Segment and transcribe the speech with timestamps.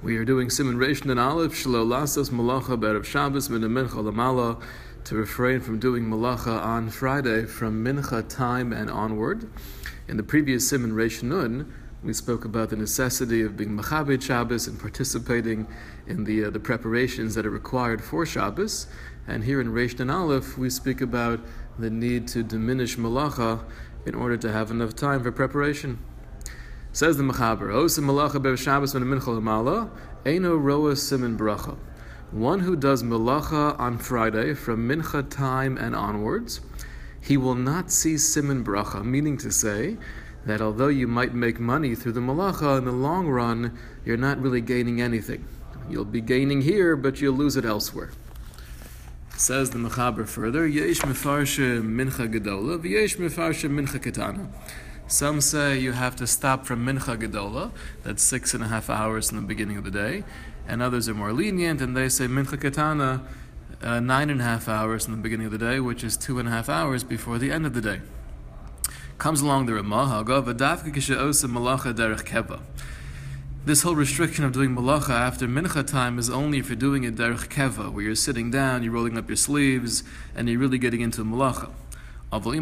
[0.00, 4.62] We are doing Simon Reish and Aleph Shlo Lasas Malacha Berev Shabbos Min Mincha Lamala
[5.02, 9.50] to refrain from doing Malacha on Friday from Mincha time and onward.
[10.06, 11.74] In the previous Simon Reish Nun,
[12.04, 15.66] we spoke about the necessity of being Machabed Shabbos and participating
[16.06, 18.86] in the uh, the preparations that are required for Shabbos.
[19.26, 21.40] And here in Reish and Aleph, we speak about
[21.76, 23.64] the need to diminish Malacha
[24.06, 25.98] in order to have enough time for preparation.
[26.98, 29.88] Says the Mechaber, oh, Osim Malacha Bev Shabbos Min Mincha Lamala,
[30.24, 31.78] Eino Roa Simin Bracha.
[32.32, 36.60] One who does Malacha on Friday from Mincha time and onwards,
[37.20, 39.96] he will not see Simin Bracha, meaning to say
[40.44, 44.42] that although you might make money through the Malacha, in the long run, you're not
[44.42, 45.46] really gaining anything.
[45.88, 48.10] You'll be gaining here, but you'll lose it elsewhere.
[49.36, 54.48] Says the Mechaber further, Yesh Mefarshe Mincha Gedola, V'yesh Mefarshe Mincha Ketana.
[55.10, 57.70] Some say you have to stop from Mincha Gedola,
[58.02, 60.22] that's six and a half hours in the beginning of the day,
[60.66, 63.22] and others are more lenient and they say Mincha Ketana,
[63.82, 66.38] uh, nine and a half hours in the beginning of the day, which is two
[66.38, 68.02] and a half hours before the end of the day.
[69.16, 70.24] Comes along the Ramah.
[73.64, 77.16] This whole restriction of doing malacha after mincha time is only if you're doing it
[77.16, 80.04] derech keva, where you're sitting down, you're rolling up your sleeves,
[80.36, 81.70] and you're really getting into malacha.
[82.30, 82.58] However,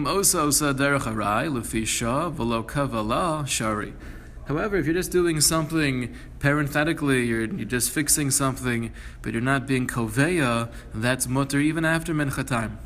[4.77, 8.93] if you're just doing something parenthetically, you're, you're just fixing something,
[9.23, 12.79] but you're not being koveya, that's mutter even after mincha time.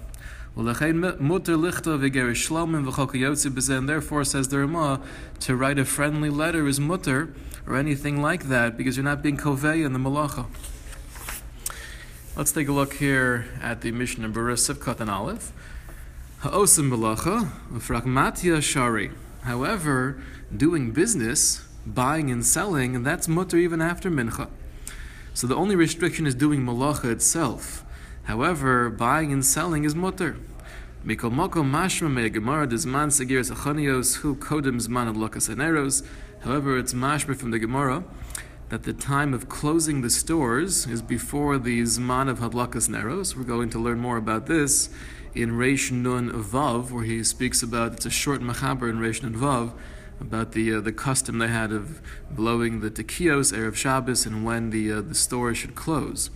[0.57, 0.69] And
[3.89, 5.01] therefore, says the Ramah,
[5.41, 7.35] to write a friendly letter is mutter,
[7.67, 10.47] or anything like that, because you're not being koveya in the malacha.
[12.37, 15.53] Let's take a look here at the Mishnah Berurah Sif Katan Aleph.
[16.43, 19.11] Ha'osim malacha, fragmatia shari.
[19.43, 20.23] However,
[20.57, 24.49] doing business, buying and selling, that's mutter even after mincha.
[25.35, 27.85] So the only restriction is doing malacha itself.
[28.23, 30.39] However, buying and selling is mutter.
[31.05, 36.03] Mikol mokom mashma me gemara desman segiras achanios hu kodem zman adlokas.
[36.43, 38.03] However, it's mashma from the Gemara
[38.71, 43.37] that the time of closing the stores is before the zman of hadlakas neros.
[43.37, 44.89] We're going to learn more about this
[45.35, 49.35] in Reish Nun Vav, where he speaks about it's a short machaber in Reish Nun
[49.35, 49.73] Vav
[50.21, 54.71] about the uh, the custom they had of blowing the tekios erev Shabbos and when
[54.71, 56.31] the uh, the store should close.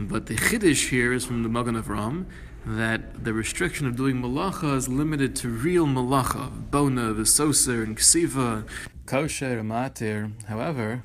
[0.00, 2.26] But the chiddush here is from the Magen Avram
[2.64, 7.96] that the restriction of doing malacha is limited to real malacha, bona, the soser, and
[7.96, 8.68] ksiva,
[9.06, 10.32] kosher, matir.
[10.44, 11.02] However,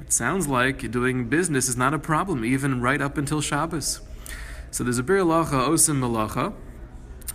[0.00, 4.00] it sounds like doing business is not a problem, even right up until Shabbos.
[4.70, 6.54] So there's a Biur Halacha, Osim Malacha,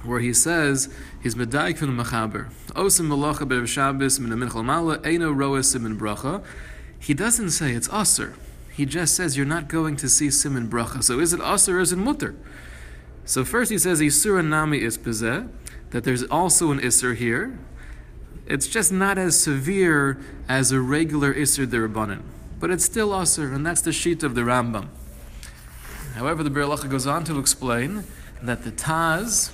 [0.04, 0.88] where he says
[1.22, 2.50] he's medaik from the Machaber.
[2.70, 6.44] Osim Malacha Ber Shabbos min Mincha Lamala Eino Roa Simin Bracha.
[6.98, 8.36] He doesn't say it's Aser.
[8.72, 11.04] He just says you're not going to see Simin Bracha.
[11.04, 12.36] So is it Aser or is it Mutter?
[13.26, 17.58] So first he says Isur Nami is that there's also an Isser here.
[18.46, 22.22] It's just not as severe as a regular Isser Derabanan.
[22.60, 24.90] But it's still Aser, and that's the sheet of the Rambam.
[26.16, 28.06] However, the Bir goes on to explain
[28.42, 29.52] that the Taz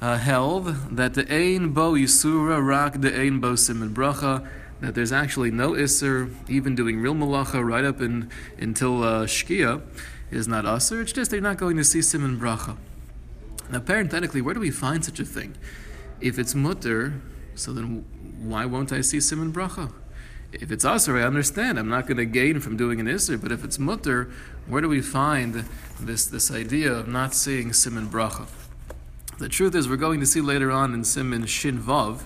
[0.00, 4.44] uh, held that the Ein Bo Yisura Rak the Ein Bo Simon Bracha,
[4.80, 9.80] that there's actually no Isser, even doing real Malacha right up in, until uh, Shkia
[10.32, 11.00] is not Aser.
[11.00, 12.76] It's just they're not going to see Simon Bracha.
[13.70, 15.54] Now, parenthetically, where do we find such a thing?
[16.20, 17.20] If it's Mutter,
[17.54, 18.04] so then
[18.40, 19.92] why won't I see Simon Bracha?
[20.52, 21.78] If it's Aser, I understand.
[21.78, 23.40] I'm not going to gain from doing an Isser.
[23.40, 24.30] But if it's Mutter,
[24.66, 25.64] where do we find
[25.98, 28.46] this, this idea of not seeing Simon Bracha?
[29.38, 32.20] The truth is, we're going to see later on in Simon Shin Vav,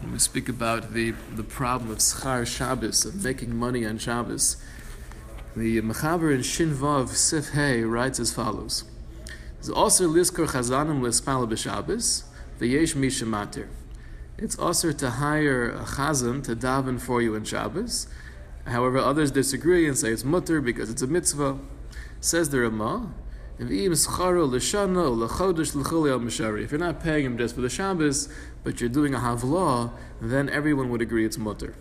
[0.00, 4.58] when we speak about the, the problem of Schar Shabbos, of making money on Shabbos.
[5.56, 8.84] The Mechaber in Shin Vav Sif Hey writes as follows.
[9.54, 12.24] There's also Liskor Chazanim Lispala B'Shabbos,
[12.60, 13.68] V'yesh Misha Matir.
[14.38, 18.06] It's also to hire a chazan to daven for you in Shabbos.
[18.66, 21.58] However, others disagree and say it's mutter because it's a mitzvah.
[22.20, 23.12] Says the Ramah,
[23.58, 23.90] if you're
[26.78, 28.28] not paying him just for the Shabbos,
[28.64, 31.74] but you're doing a havlah, then everyone would agree it's mutter.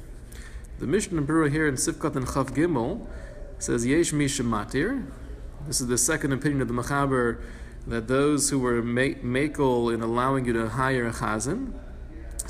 [0.79, 3.07] The Mishnah Berurah here in Sif Katan Chav Gimel
[3.59, 5.05] says yesh misha matir.
[5.67, 7.39] This is the second opinion of the Machaber
[7.87, 11.73] that those who were makel in allowing you to hire a chazan,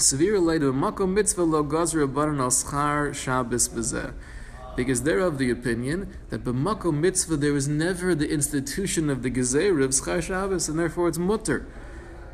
[0.02, 3.94] Severe later makom mitzvah lo gazra baran al schar Shabbos.
[4.76, 9.30] Because they're of the opinion that b'makom mitzvah there was never the institution of the
[9.30, 11.68] gezer of schar Shabbos, and therefore it's mutter.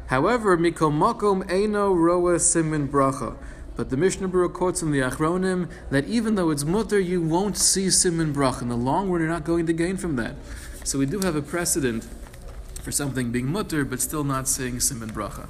[0.07, 3.35] However, mikom makom eino roa simin bracha.
[3.75, 7.57] But the Mishnah Berurah quotes in the Achronim that even though it's mutter, you won't
[7.57, 8.61] see simon bracha.
[8.61, 10.35] In the long run, you're not going to gain from that.
[10.85, 12.07] So we do have a precedent
[12.81, 15.47] for something being mutter, but still not saying simon bracha.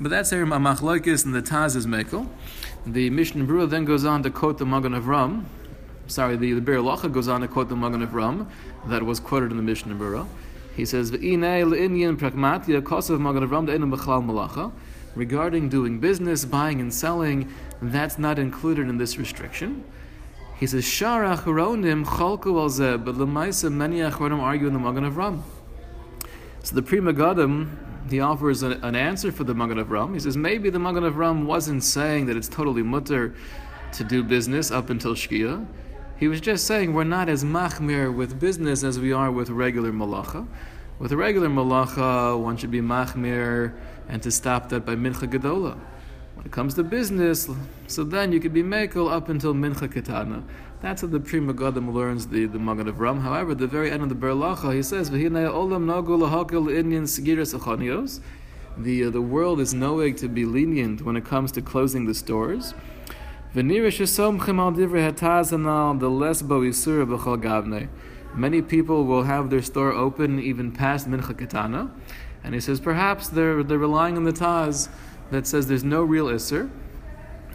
[0.00, 2.26] But that's here Machlokes and the Taz is Mekel.
[2.84, 5.44] The Mishnah Berurah then goes on to quote the Magen Avram.
[6.08, 8.48] Sorry, the, the Biur Halacha goes on to quote the Magen Avram
[8.86, 10.26] that was quoted in the Mishnah Berurah.
[10.74, 11.12] He says,
[15.14, 19.84] regarding doing business, buying and selling, that's not included in this restriction.
[20.58, 25.04] He says, Shar Achronim chalku al zeh, but lemaisa many Achronim argue in the Magen
[25.08, 25.42] Avram.
[26.64, 27.76] So the Pri Megadim,
[28.08, 30.14] he offers a, an answer for the Magen Avram.
[30.14, 33.34] He says, maybe the Magen Avram wasn't saying that it's totally mutter
[33.92, 35.66] to do business up until Shkia.
[36.16, 39.92] He was just saying we're not as machmir with business as we are with regular
[39.92, 40.46] malacha.
[40.98, 43.74] With regular malacha, one should be machmir
[44.08, 45.78] and to stop that by mincha gedola.
[46.34, 47.48] When it comes to business,
[47.86, 50.42] so then you could be mekel up until mincha ketana.
[50.84, 53.22] That's what the Pri Megadim learns the, the Magen Avram.
[53.22, 55.08] However, the very end of the Biur Halacha, he says.
[55.08, 55.26] The
[59.04, 62.74] uh, the world is knowing to be lenient when it comes to closing the stores.
[63.54, 63.80] Many
[68.60, 71.90] people will have their store open even past Mincha Ketana.
[72.42, 74.90] And he says perhaps they're, they're relying on the Taz
[75.30, 76.68] that says there's no real Isser.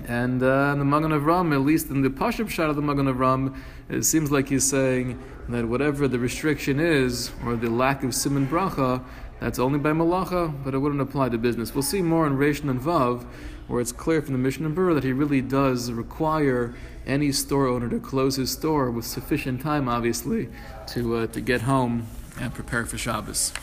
[0.07, 3.55] And uh, the Magen Avram, at least in the Pashab shot of the Magen Avram,
[3.89, 8.47] it seems like he's saying that whatever the restriction is, or the lack of Simon
[8.47, 9.03] Bracha,
[9.39, 11.73] that's only by Malacha, but it wouldn't apply to business.
[11.73, 13.25] We'll see more in Reish Nun Vav,
[13.67, 16.75] where it's clear from the Mishnah Berurah that he really does require
[17.05, 20.49] any store owner to close his store with sufficient time, obviously,
[20.87, 22.07] to, uh, to get home
[22.39, 23.53] and prepare for Shabbos.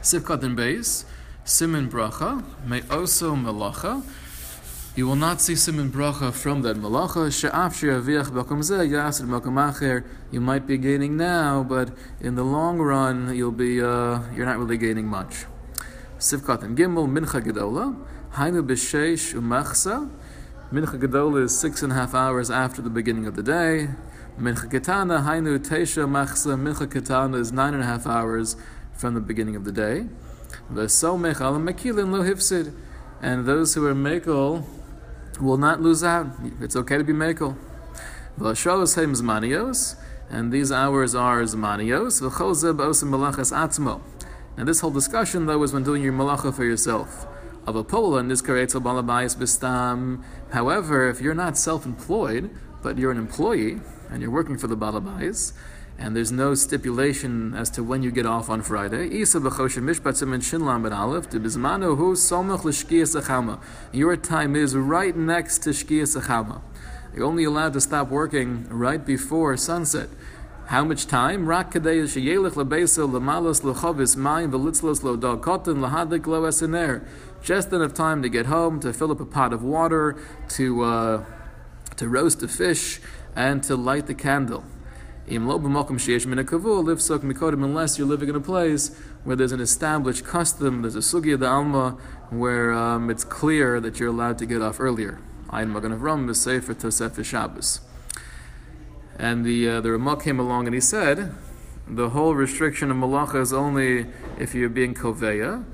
[0.00, 1.04] Sif Katan Beis,
[1.44, 4.02] Simon Bracha, may also Malacha.
[4.96, 7.24] You will not see Simon Bracha from that Malacha.
[10.32, 11.90] You might be gaining now, but
[12.20, 15.44] in the long run, you'll be, uh, you're not really gaining much.
[16.18, 20.10] Sif Katan Gimel, Mincha Gedola, Hainu b'sheish umachsa.
[20.72, 23.90] Mincha Gedola is six and a half hours after the beginning of the day.
[24.40, 26.58] Mincha Ketana, Hainu Teisha Machsa.
[26.58, 28.56] Mincha Ketana is nine and a half hours
[28.92, 30.06] from the beginning of the day.
[30.72, 32.74] Le'sol mechal mekilin lo hivsed,
[33.22, 34.64] And those who are mekel
[35.40, 36.26] will not lose out.
[36.60, 37.56] It's okay to be mekel.
[40.30, 42.20] And these hours are zmanios.
[44.56, 47.26] Now this whole discussion though is when doing your malacha for yourself.
[47.66, 50.22] Of a pola in this creates a balabayas bistam.
[50.52, 52.50] However, if you're not self-employed,
[52.82, 55.52] but you're an employee and you're working for the balabais,
[56.00, 59.08] and there's no stipulation as to when you get off on Friday.
[63.92, 66.62] Your time is right next to Shkia
[67.14, 70.08] You're only allowed to stop working right before sunset.
[70.68, 71.44] How much time?
[77.42, 80.16] Just enough time to get home, to fill up a pot of water,
[80.50, 81.24] to, uh,
[81.96, 83.00] to roast a fish,
[83.36, 84.64] and to light the candle.
[85.28, 85.48] Unless
[87.98, 91.96] you're living in a place where there's an established custom, there's a sugya the alma,
[92.30, 95.20] where um, it's clear that you're allowed to get off earlier.
[95.50, 97.80] Ayin Magen Avram is Sefer Tosef Shabbos.
[99.18, 101.34] And the uh, the Ramah came along and he said,
[101.86, 104.06] the whole restriction of malacha is only
[104.38, 105.64] if you're being koveya.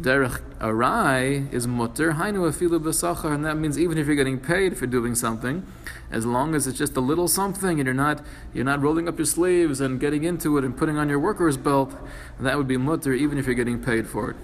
[0.00, 4.78] Derech arai is mutter, hainu afilu b'sachar, and that means even if you're getting paid
[4.78, 5.66] for doing something,
[6.10, 9.18] as long as it's just a little something and you're not you're not rolling up
[9.18, 11.94] your sleeves and getting into it and putting on your worker's belt,
[12.40, 14.36] that would be mutter even if you're getting paid for it.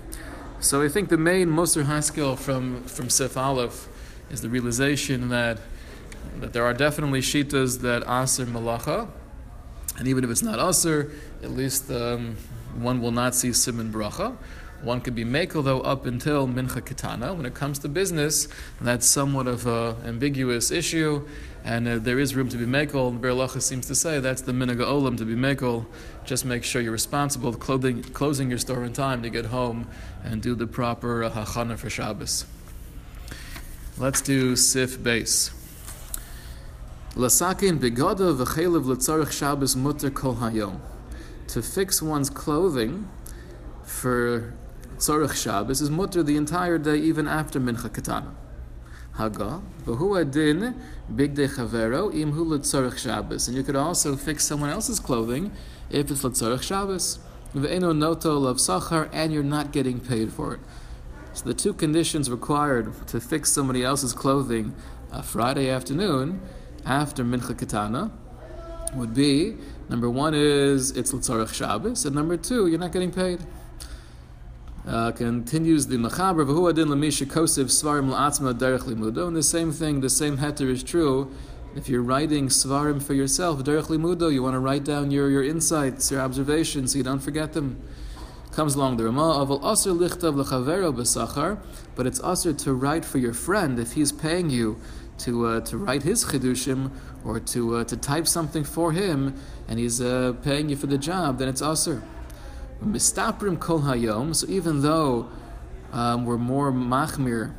[0.61, 3.89] So I think the main Moser Haskell from from Sif Aleph
[4.31, 5.59] is the realization that
[6.41, 9.09] that there are definitely shitas that aser malacha,
[9.97, 11.11] and even if it's not aser,
[11.43, 12.37] at least um,
[12.79, 14.37] one will not see simon bracha.
[14.83, 17.37] One could be mekel though up until mincha kitana.
[17.37, 18.47] When it comes to business,
[18.81, 21.27] that's somewhat of an ambiguous issue,
[21.65, 23.21] and uh, there is room to be mekel.
[23.21, 25.87] The Biur Halacha seems to say that's the minaga olam to be mekel.
[26.25, 29.89] Just make sure you're responsible, clothing, closing your store in time to get home
[30.23, 32.47] and do the proper uh, hachana for Shabbos.
[33.99, 35.51] Let's do sif base.
[37.15, 40.79] Lasakin begoda v'chelev letzarich Shabbos mutter kol hayom.
[41.49, 43.09] To fix one's clothing
[43.83, 44.55] for
[44.99, 48.35] Tzorach Shabbos is mutter the entire day, even after Mincha Katana.
[49.13, 50.75] Haga, v'hu adin
[51.13, 53.47] bigdei chavero im hu l'tzorach Shabbos.
[53.47, 55.53] And you could also fix someone else's clothing
[55.89, 57.21] if it's l'tzorach Shabbos.
[57.55, 60.61] V'eno noto of sachar, and you're not getting paid for it.
[61.33, 64.75] So the two conditions required to fix somebody else's clothing
[65.13, 66.41] a Friday afternoon
[66.85, 68.11] after Mincha Katana
[68.95, 69.57] would be
[69.89, 73.39] number one is it's L'tzarech Shabbos, and number two, you're not getting paid.
[74.87, 79.71] Uh, continues the Machaber, V'hu adin l'misha kosiv svarim la'atzma derech limudo, and the same
[79.71, 81.31] thing, the same heter is true
[81.75, 85.45] if you're writing svarim for yourself, derech limudo, you want to write down your, your
[85.45, 87.81] insights, your observations, so you don't forget them.
[88.53, 91.59] Comes along the Ramah, aval aser lichtav l'chavero b'sachar,
[91.95, 94.81] but it's aser to write for your friend if he's paying you
[95.19, 96.91] to uh, to write his chidushim
[97.25, 99.35] or to uh, to type something for him,
[99.69, 102.03] and he's uh, paying you for the job, then it's aser.
[102.85, 104.35] Mistaprim kol hayom.
[104.35, 105.29] So even though
[105.93, 107.55] um, we're more machmir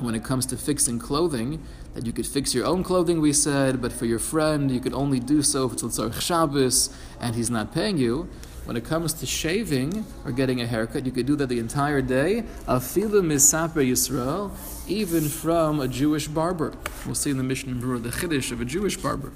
[0.00, 1.62] when it comes to fixing clothing,
[1.94, 4.94] that you could fix your own clothing, we said, but for your friend, you could
[4.94, 8.28] only do so if it's L'tzarech Shabbos and he's not paying you.
[8.64, 12.00] When it comes to shaving or getting a haircut, you could do that the entire
[12.00, 12.44] day.
[12.66, 14.52] Afilu misaper Yisrael,
[14.88, 16.72] even from a Jewish barber.
[17.04, 19.32] We'll see in the Mishnah Berurah the Chiddush of a Jewish barber.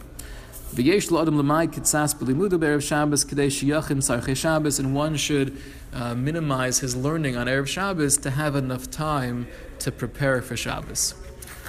[0.74, 5.56] V'yesh lo adam l'may kitzas b'limudu be'erev Shabbos k'dei shiyachin sarchei Shabbos, and one should
[5.92, 9.46] uh, minimize his learning on erev Shabbos to have enough time
[9.78, 11.14] to prepare for Shabbos.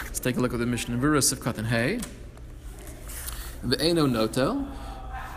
[0.04, 2.00] Let's take a look at the Mishnah Berurah of Katan Hay.
[3.64, 4.66] Ve'eno notel.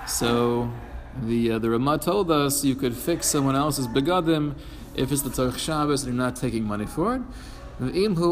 [0.08, 0.72] So
[1.22, 4.54] the uh, the Ramah told us you could fix someone else's begadim
[4.94, 7.22] if it's the Tzarech Shabbos and you're not taking money for it.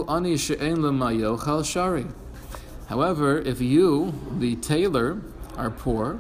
[0.09, 2.07] ani she'en shari.
[2.89, 5.21] However, if you, the tailor,
[5.59, 6.19] are poor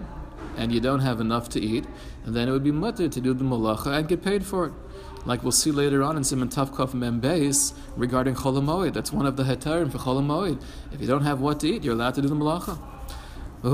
[0.56, 1.86] and you don't have enough to eat,
[2.26, 4.72] then it would be mutter to do the malacha and get paid for it.
[5.24, 8.92] Like we'll see later on in Simon Tavkov Mem Beis regarding Cholamoid.
[8.92, 10.60] That's one of the hetarim for Cholamoid.
[10.92, 12.78] If you don't have what to eat, you're allowed to do the malacha.
[13.60, 13.72] And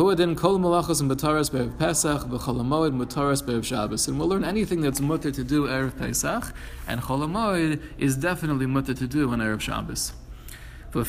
[4.18, 6.54] we'll learn anything that's mutter to do erev Pesach,
[6.88, 10.12] and cholamoid is definitely mutter to do on erev Shabbos.
[10.94, 11.02] And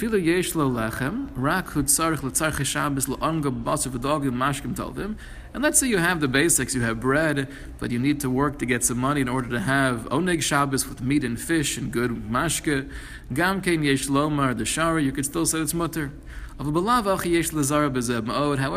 [5.62, 8.66] let's say you have the basics, you have bread, but you need to work to
[8.66, 12.10] get some money in order to have oneg Shabbos with meat and fish and good
[12.32, 12.90] mashke.
[13.32, 16.12] Gam kein yesh lomar the shara, you could still say it's mutter.
[16.58, 17.26] However,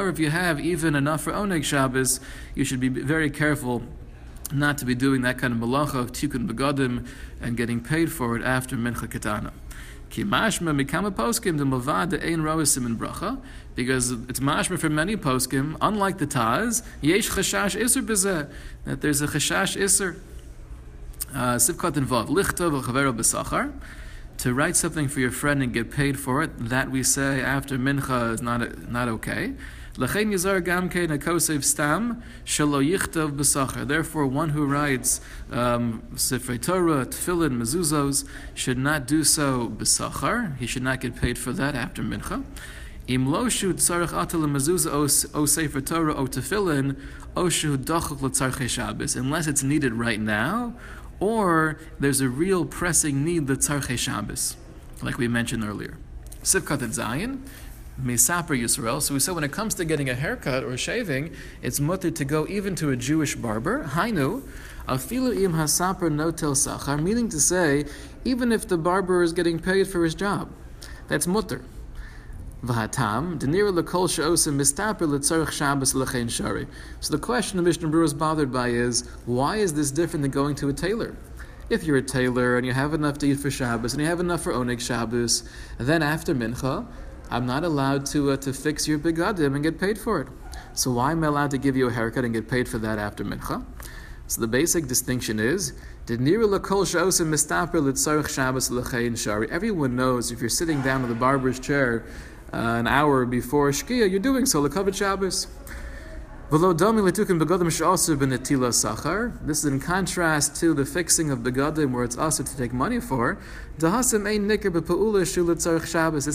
[0.09, 2.21] if you have even enough for Oneg Shabbos,
[2.55, 3.83] you should be very careful
[4.53, 7.07] not to be doing that kind of malacha of tikkun begadim
[7.41, 9.53] and getting paid for it after mincha katana.
[13.75, 15.77] Because it's mashma for many poskim.
[15.81, 18.51] Unlike the Taz, yesh chashash iser bezeh
[18.85, 20.21] that there's a chashash iser.
[21.33, 23.73] Uh, Sivkat involved lichta v'chavero b'sachar
[24.39, 27.77] to write something for your friend and get paid for it, that we say after
[27.77, 29.55] mincha is not, not okay.
[29.99, 30.31] Therefore,
[34.27, 38.25] one who writes um, Sifrei Torah, Tefillin, Mezuzos
[38.55, 40.57] should not do so b'sachar.
[40.59, 42.45] He should not get paid for that after mincha.
[43.09, 46.97] Im loshu tzarech atal mezuzah o sefer Torah o tefillin
[47.35, 49.17] oshu dachuk l'tzarchei Shabbos.
[49.17, 50.75] Unless it's needed right now,
[51.19, 54.57] or there's a real pressing need, the Tzarche Shabbos,
[55.03, 55.97] like we mentioned earlier.
[56.45, 57.41] Sif Katan Zayin,
[58.03, 59.03] Mesaper Yisrael.
[59.03, 62.25] So we said when it comes to getting a haircut or shaving, it's mutter to
[62.25, 63.85] go even to a Jewish barber.
[63.85, 64.43] Hainu,
[64.87, 67.87] afilu im hasaper notel sachar, meaning to say,
[68.25, 70.51] even if the barber is getting paid for his job,
[71.09, 71.63] that's mutter.
[72.65, 76.67] V'hatam, denira lekol she'osim mistaper letzarech Shabbos lechein shari.
[77.01, 80.31] So the question the Mishnah Berurah is bothered by is, why is this different than
[80.31, 81.17] going to a tailor?
[81.71, 84.21] If you're a tailor and you have enough to eat for Shabbos and you have
[84.21, 86.87] enough for Oneg Shabbos, then after Mincha,
[87.31, 90.29] I'm not allowed to, uh, to fix your begadim and get paid for it.
[90.75, 92.99] So why am I allowed to give you a haircut and get paid for that
[92.99, 93.65] after Mincha?
[94.29, 95.73] So the basic distinction is,
[99.51, 102.05] Everyone knows if you're sitting down in the barber's chair
[102.53, 105.49] uh, an hour before Shkia, you're doing so, Lekavit Shabbos.
[106.51, 106.65] This is
[109.67, 113.37] in contrast to the fixing of begadim, where it's also to take money for.
[113.77, 114.15] It's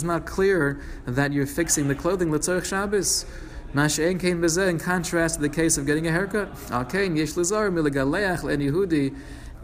[0.03, 3.25] not clear that you're fixing the clothing l'tzarich Shabbos.
[3.73, 6.55] In contrast to the case of getting a haircut.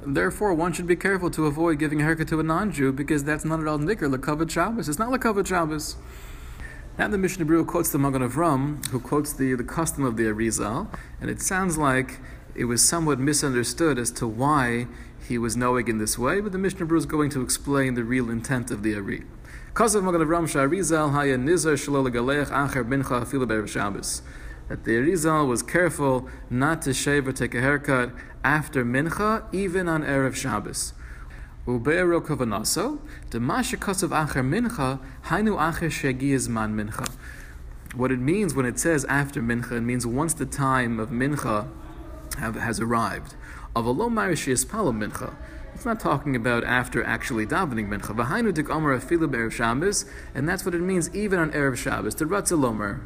[0.01, 3.45] Therefore, one should be careful to avoid giving a haircut to a non-Jew because that's
[3.45, 4.89] not at all nicker l'kavod Shabbos.
[4.89, 5.95] It's not l'kavod Shabbos.
[6.99, 10.23] Now the Mishnah Berurah quotes the Magen Avram, who quotes the, the custom of the
[10.23, 12.19] Arizal, and it sounds like
[12.55, 14.85] it was somewhat misunderstood as to why
[15.25, 18.03] he was knowing in this way, but the Mishnah Berurah is going to explain the
[18.03, 19.23] real intent of the Ari.
[19.73, 24.21] Kazav Magen Avram Sha'arizal haya nizar shalol acher mincha afilu Shabbos.
[24.67, 28.11] That the Arizal was careful not to shave or take a haircut
[28.43, 30.91] after mincha, even on Erev Shabbos.
[31.67, 32.99] Ube'ero kavanaso,
[33.29, 37.11] demashikasav acher mincha, hainu acher shegiyazman mincha.
[37.93, 41.67] What it means when it says after mincha, it means once the time of mincha
[42.37, 43.35] have, has arrived.
[43.75, 45.33] Of a low palo mincha.
[45.75, 48.15] It's not talking about after actually davening mincha.
[48.15, 52.15] V'hainu dik omer afilu be'erev Shabbos, and that's what it means even on erev Shabbos.
[52.15, 53.01] To ratzelomer,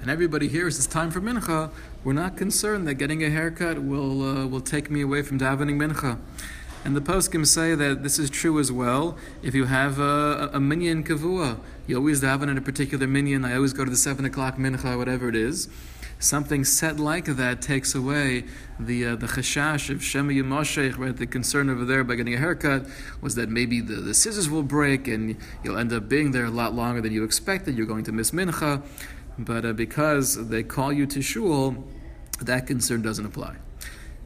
[0.01, 1.71] and everybody hears it's time for mincha,
[2.03, 5.75] we're not concerned that getting a haircut will uh, will take me away from davening
[5.77, 6.17] mincha.
[6.85, 9.17] And the poskim say that this is true as well.
[9.43, 13.43] If you have a, a minyan kavua, you always daven in a particular minyan.
[13.43, 15.67] I always go to the seven o'clock mincha, whatever it is.
[16.19, 18.45] Something said like that takes away
[18.79, 21.15] the uh, the chashash of Shema Yimashech, right?
[21.15, 22.85] The concern over there by getting a haircut
[23.21, 26.49] was that maybe the, the scissors will break and you'll end up being there a
[26.49, 27.77] lot longer than you expected.
[27.77, 28.81] You're going to miss mincha.
[29.37, 31.85] But uh, because they call you to shul,
[32.41, 33.55] that concern doesn't apply.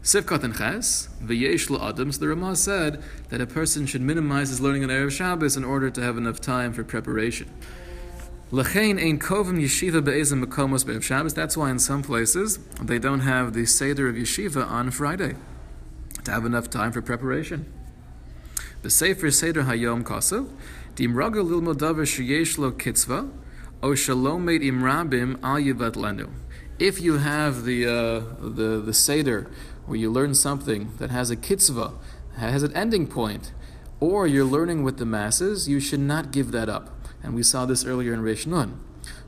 [0.05, 4.59] Sif Katan Ches, V'yesh Adam, so the Ramah said that a person should minimize his
[4.59, 7.49] learning on Erev Shabbos in order to have enough time for preparation.
[8.51, 11.33] L'chein ein kovim yeshiva be'ezim mekomos be'ev Shabbos.
[11.33, 15.35] That's why in some places they don't have the Seder of yeshiva on Friday
[16.25, 17.71] to have enough time for preparation.
[18.81, 20.49] The Sefer Seder Hayom Kosev,
[20.97, 23.31] Dimraga lilmo davar sheyesh lo kitzva,
[23.81, 26.29] o shalom meit imrabim al yivat lenu.
[26.77, 29.49] If you have the, uh, the, the Seder
[29.85, 31.93] where you learn something that has a kitzvah,
[32.37, 33.53] has an ending point,
[33.99, 36.89] or you're learning with the masses, you should not give that up.
[37.21, 38.79] And we saw this earlier in Reish Nun.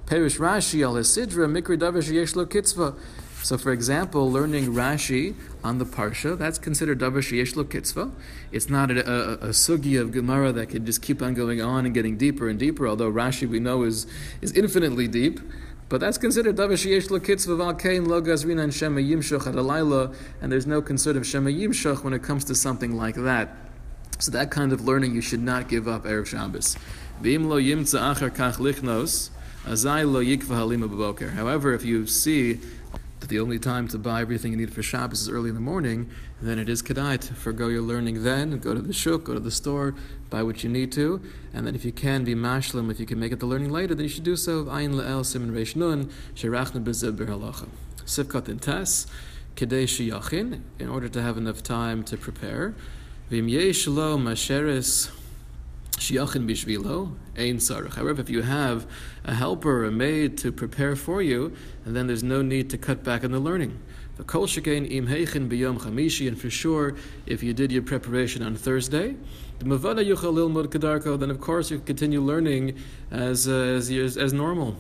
[0.06, 2.96] Perish Rashi al Hasidra Mikri Davish Yeshlo Kitzvah.
[3.42, 8.12] So, for example, learning Rashi on the Parsha, that's considered Davish Yeshlo Kitzvah.
[8.52, 11.86] It's not a, a, a sugi of Gemara that can just keep on going on
[11.86, 14.08] and getting deeper and deeper, although Rashi we know is,
[14.42, 15.40] is infinitely deep.
[15.88, 20.52] But that's considered davar sheyesh lo kitzvah val kain lo and shema yimshach at and
[20.52, 23.56] there's no concern of shema yimshach when it comes to something like that.
[24.18, 26.76] So that kind of learning you should not give up erev Shabbos.
[27.22, 29.30] V'im yimtza achar kach lichnos,
[29.66, 31.34] azai lo yikva halima b'boker.
[31.34, 32.60] However, if you see
[33.20, 35.62] that the only time to buy everything you need for Shabbos is early in the
[35.62, 36.10] morning,
[36.42, 39.40] then it is kedai to forego your learning then, go to the shuk, go to
[39.40, 39.94] the store,
[40.36, 41.22] buy what you need to,
[41.54, 43.96] and then if you can be mashlim, if you can make it the learning later,
[43.96, 44.66] then you should do so.
[44.66, 47.70] Ayin le'el simin reish nun, sherachna b'zeb b'halacha.
[48.04, 49.08] Sif Katan tes,
[49.56, 52.76] kedei shiyachin, in order to have enough time to prepare.
[53.32, 55.10] V'im yesh lo masheres
[55.92, 57.96] shiachin bishvilo, ein sarach.
[57.96, 58.86] However, if you have
[59.24, 63.06] a helper, a maid to prepare for you, and then there's no need to cut
[63.06, 63.80] back on the learning.
[64.18, 66.96] The kol shekain im heichin biyom chamishi, and for sure,
[67.26, 69.16] if you did your preparation on Thursday,
[71.18, 72.78] then of course you continue learning
[73.12, 74.76] as, uh, as, as normal.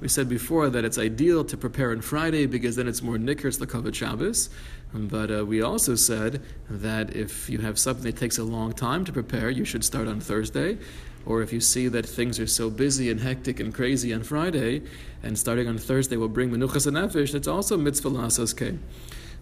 [0.00, 3.34] We said before that it's ideal to prepare on Friday because then it's more the
[3.34, 4.48] Kavod Shabbos.
[4.92, 9.04] But uh, we also said that if you have something that takes a long time
[9.04, 10.78] to prepare, you should start on Thursday.
[11.26, 14.82] Or if you see that things are so busy and hectic and crazy on Friday,
[15.22, 18.56] and starting on Thursday will bring menuchas and nefesh, that's also mitzvah lasos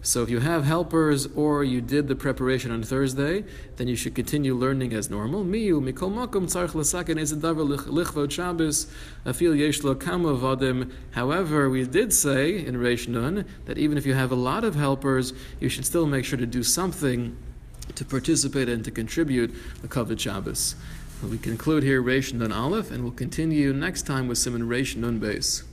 [0.01, 3.43] So if you have helpers or you did the preparation on Thursday,
[3.75, 5.43] then you should continue learning as normal.
[5.43, 6.47] Makom.
[11.11, 14.75] However, we did say in Reish Nun that even if you have a lot of
[14.75, 17.35] helpers, you should still make sure to do something
[17.95, 20.75] to participate and to contribute the Kavod Shabbos.
[21.21, 25.19] We conclude here Reish Nun Aleph, and we'll continue next time with Simon Reish Nun
[25.19, 25.63] Base.